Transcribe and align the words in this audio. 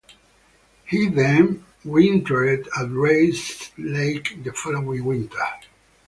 He 0.87 1.07
then 1.09 1.63
wintered 1.85 2.67
at 2.75 2.89
Rice 2.89 3.69
Lake 3.77 4.43
the 4.43 4.51
following 4.51 5.05
winter. 5.05 5.37